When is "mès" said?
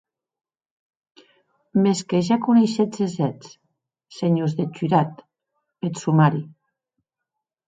1.83-1.99